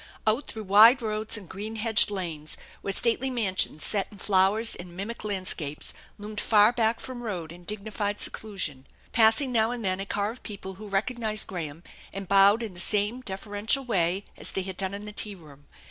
[0.25, 4.97] Out through wide roads and green hedged lanes, where stately mansions set in flowers and
[4.97, 8.87] mimic landscapes loomed far back from road in dignified seclusion.
[9.11, 12.73] Passing now and then a car of people who recog nized Graham and bowed in
[12.73, 15.67] the same deferential way as they had done in the tea room.